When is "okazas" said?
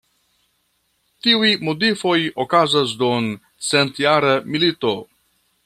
2.45-2.95